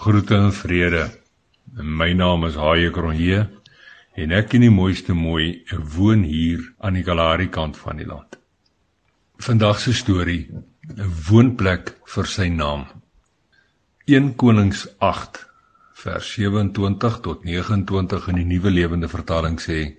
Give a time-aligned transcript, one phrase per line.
[0.00, 1.10] Groete en vrede.
[1.76, 3.42] My naam is Haie Kronje
[4.16, 5.60] en ek in die mooiste mooi
[5.96, 8.38] woon hier aan die Kalahari kant van die land.
[9.44, 10.48] Vandag se storie,
[10.96, 12.88] 'n woonplek vir sy naam.
[14.06, 15.44] 1 Konings 8
[15.92, 19.96] vers 27 tot 29 in die Nuwe Lewende Vertaling sê: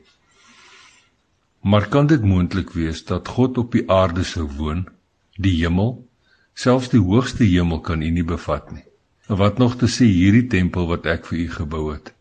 [1.61, 4.88] Maar kan dit moontlik wees dat God op die aarde sou woon,
[5.38, 6.07] die hemel,
[6.55, 8.91] selfs die hoogste hemel kan U nie bevat nie?
[9.27, 12.13] Wat nog te sê hierdie tempel wat ek vir u gebou het.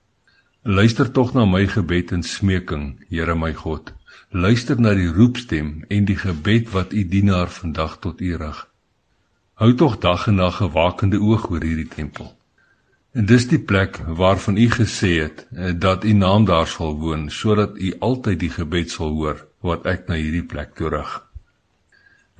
[0.62, 3.92] Luister tog na my gebed en smeking, Here my God.
[4.30, 8.66] Luister na die roepstem en die gebed wat u dienaar vandag tot u rig.
[9.54, 12.36] Hou tog dag en nag 'n wakende oog oor hierdie tempel.
[13.12, 17.30] En dis die plek waarvan u gesê het eh, dat u naam daar sal woon
[17.30, 21.29] sodat u altyd die gebed sal hoor wat ek na hierdie plek toe rig.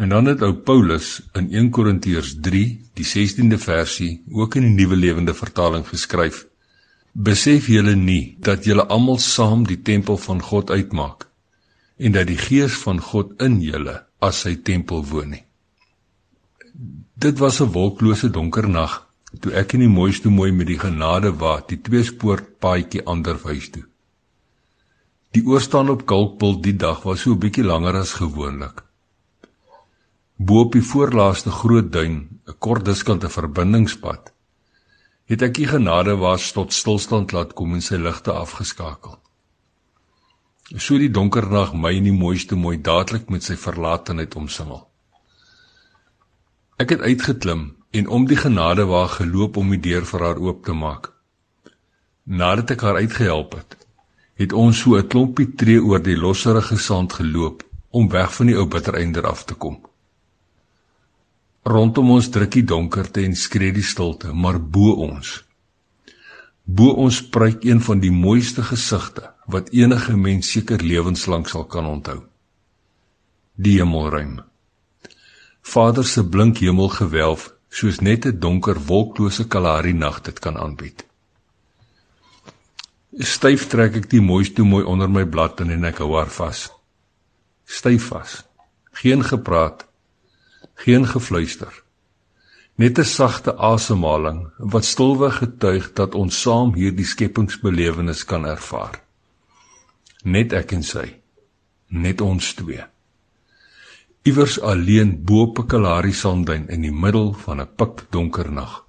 [0.00, 2.60] En dan het ou Paulus in 1 Korintiërs 3,
[2.96, 6.46] die 16de versie, ook in die Nuwe Lewende Vertaling geskryf:
[7.12, 11.28] Besef julle nie dat julle almal saam die tempel van God uitmaak
[12.00, 15.44] en dat die Gees van God in julle as sy tempel woon nie.
[17.20, 19.06] Dit was 'n wolklose donker nag
[19.40, 23.84] toe ek in die mooiste mooi met die genade waat die tweespoortpaadjie ander huis toe.
[25.36, 28.89] Die oorstaan op Kalkpul die dag was so 'n bietjie langer as gewoonlik.
[30.40, 32.14] Bo op die voorlaaste groot duin,
[32.48, 34.30] 'n kort diskante verbindingspad,
[35.28, 39.18] het ek die genade was tot stilstand laat kom en sy ligte afgeskakel.
[40.76, 44.80] So die donker nag my in die mooiste mooi dadelik met sy verlatenheid omsingel.
[46.78, 50.64] Ek het uitgeklim en om die genade wa geloop om die deur vir haar oop
[50.64, 51.12] te maak.
[52.24, 53.76] Nadat ek haar uitgehelp het,
[54.40, 58.56] het ons so 'n klompie tree oor die losserige sand geloop om weg van die
[58.56, 59.89] ou bittereinder af te kom.
[61.70, 65.38] Rondom ons druk die donkerte en skree die stilte, maar bo ons
[66.70, 71.86] bo ons spruit een van die mooiste gesigte wat enige mens seker lewenslank sal kan
[71.86, 72.20] onthou.
[73.56, 74.38] Die hemelruim.
[75.62, 81.04] Vader se blink hemelgewelf soos net 'n donker wolklose Kalahari nag dit kan aanbied.
[83.18, 86.70] Styf trek ek die mooiste mooi onder my blad en ek hou haar vas.
[87.64, 88.44] Styf vas.
[88.92, 89.89] Geen gepraat
[90.80, 91.82] geen gefluister.
[92.74, 99.02] Net 'n sagte asemhaling wat stilweg getuig dat ons saam hierdie skepingsbelewenis kan ervaar.
[100.24, 101.20] Net ek en sy.
[101.88, 102.84] Net ons twee.
[104.22, 108.84] Iewers alleen bo op 'n Kalahari sandduin in die middel van 'n pikdonker nag.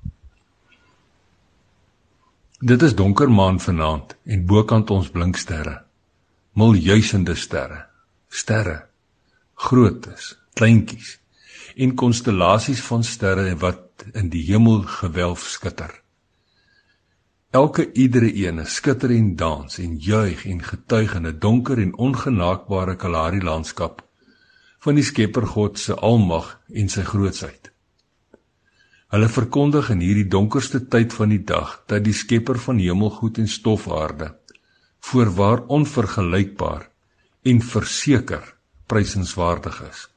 [2.60, 5.84] Dit is donker maan vanaand en bokant ons blink sterre.
[6.54, 7.86] Miljoene sterre.
[8.30, 8.86] Sterre.
[9.56, 11.21] Grootes, kleintjies
[11.76, 15.92] en konstellasies van sterre wat in die hemel gewelf skitter.
[17.52, 22.96] Elke iedere een skitter en dans en juig en getuig in 'n donker en ongenaakbare
[22.96, 24.02] Kalahari landskap
[24.80, 27.72] van die Skepper God se almag en sy grootsheid.
[29.12, 33.48] Hulle verkondig in hierdie donkerste tyd van die dag dat die Skepper van hemelgoed en
[33.48, 34.40] stofaarde
[35.02, 36.90] voorwaar onvergelykbaar
[37.44, 38.56] en verseker
[38.88, 40.11] prysenswaardig is.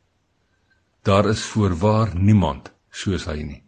[1.05, 3.59] Daar is voorwaar niemand soos hy nie.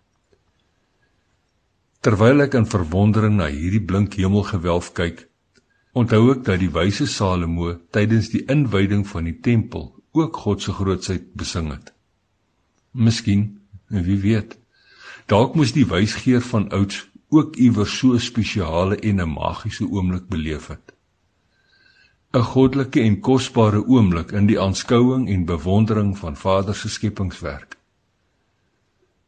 [2.00, 5.26] Terwyl ek in verwondering na hierdie blink hemelgewelf kyk,
[5.92, 10.72] onthou ek dat die wyse Salomo tydens die inwyding van die tempel ook God se
[10.78, 11.92] grootsheid besing het.
[12.96, 13.44] Miskien,
[13.92, 14.56] wie weet,
[15.28, 20.28] dalk moes die wysgeer van ouds ook iewers so 'n spesiale en 'n magiese oomblik
[20.32, 20.95] beleef het.
[22.36, 27.76] 'n goddelike en kosbare oomblik in die aanskouing en bewondering van Vader se skepingswerk.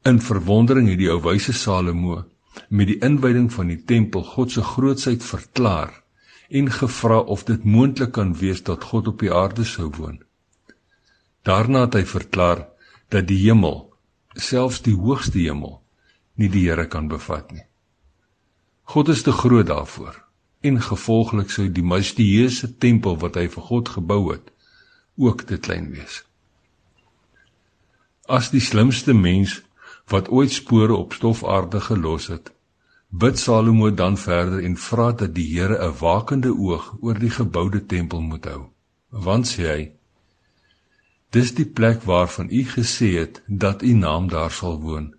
[0.02, 2.24] In verwondering het die ou wyse Salomo
[2.68, 6.02] met die inwyding van die tempel God se grootsheid verklaar
[6.48, 10.20] en gevra of dit moontlik kan wees dat God op die aarde sou woon.
[11.42, 12.66] Daarna het hy verklaar
[13.08, 13.86] dat die hemel,
[14.34, 15.80] selfs die hoogste hemel,
[16.34, 17.64] nie die Here kan bevat nie.
[18.84, 20.27] God is te groot daarvoor
[20.60, 24.50] en gevolglik sou die majestueuse tempel wat hy vir God gebou het
[25.18, 26.22] ook te klein wees.
[28.28, 29.60] As die slimste mens
[30.12, 32.52] wat ooit spore op stofaarde gelos het,
[33.08, 37.86] bid Salomo dan verder en vra dat die Here 'n wakende oog oor die geboude
[37.86, 38.68] tempel moet hou.
[39.10, 39.92] Want sê hy:
[41.30, 45.14] Dis die plek waarvan u gesê het dat u naam daar sal woon,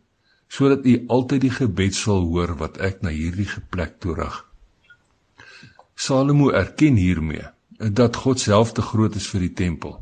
[0.47, 4.48] sodat u altyd die gebed sal hoor wat ek na hierdie plek toe rig.
[6.09, 7.45] Salomo erken hiermee
[7.77, 9.99] dat God self te groot is vir die tempel,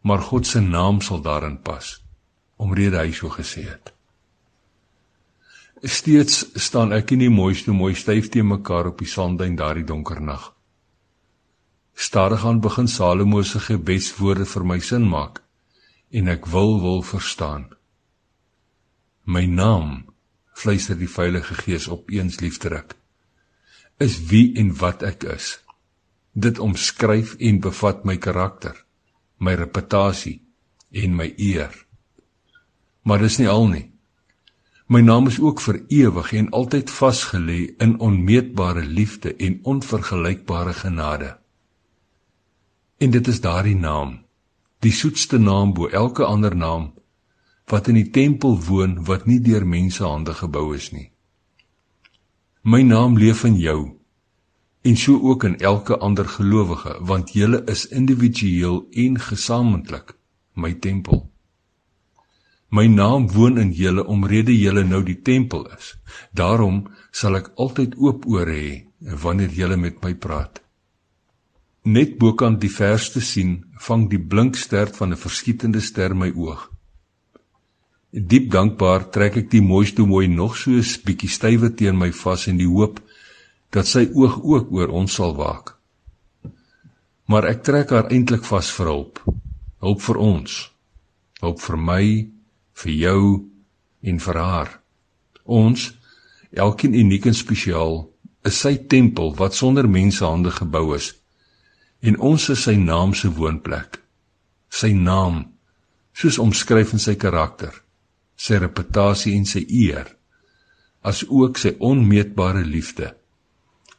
[0.00, 1.98] maar God se naam sal daarin pas,
[2.56, 3.92] omrede hy so gesê het.
[5.84, 10.22] Steeds staan ek in die mooiste mooi styf te mekaar op die sandduin daardie donker
[10.24, 10.48] nag.
[11.92, 15.42] Stadig aan begin Salomo se gebedswoorde vir my sin maak
[16.10, 17.68] en ek wil wil verstaan.
[19.28, 20.06] My naam
[20.56, 22.96] fluister die Heilige Gees opeens liefderik
[23.98, 25.58] is wie en wat ek is.
[26.32, 28.76] Dit omskryf en bevat my karakter,
[29.38, 30.38] my reputasie
[30.90, 31.74] en my eer.
[33.02, 33.86] Maar dis nie al nie.
[34.88, 41.34] My naam is ook vir ewig en altyd vasgelê in onmeetbare liefde en onvergelykbare genade.
[42.98, 44.16] En dit is daardie naam,
[44.80, 46.92] die soetste naam bo elke ander naam
[47.68, 51.10] wat in die tempel woon wat nie deur mense hande gebou is nie.
[52.62, 53.98] My naam leef in jou
[54.82, 60.14] en so ook in elke ander gelowige want julle is individueel en gesamentlik
[60.54, 61.30] my tempel.
[62.68, 65.94] My naam woon in julle omrede julle nou die tempel is.
[66.32, 68.72] Daarom sal ek altyd oop ore hê
[69.22, 70.60] wanneer julle met my praat.
[71.84, 76.68] Net bokant die verste sien, vang die blink ster van 'n verskietende ster my oog.
[78.08, 82.46] Diep dankbaar trek ek die mooiste mooi nog so 'n bietjie stywe teen my vas
[82.46, 83.00] in die hoop
[83.70, 85.76] dat sy oog ook oor ons sal waak.
[87.28, 89.20] Maar ek trek haar eintlik vas vir hulp.
[89.84, 90.70] Hulp vir ons.
[91.40, 92.04] Hulp vir my
[92.72, 93.44] vir jou
[94.02, 94.80] en vir haar.
[95.44, 95.92] Ons,
[96.52, 98.08] elkeen uniek en spesiaal,
[98.44, 101.12] is sy tempel wat sonder mense hande gebou is.
[102.00, 104.00] En ons is sy naam se woonplek.
[104.70, 105.44] Sy naam,
[106.14, 107.82] soos omskryf in sy karakter,
[108.38, 110.14] sy reputasie en sy eer,
[111.02, 113.12] as ook sy onmeetbare liefde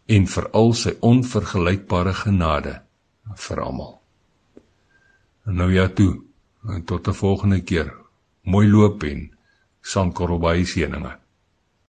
[0.10, 2.80] en veral sy onvergelykbare genade
[3.48, 3.94] vir almal.
[5.46, 6.24] Nou ja toe,
[6.86, 7.94] tot 'n volgende keer
[8.42, 9.30] mooi loop en
[9.82, 11.19] sandkorrel by seëninge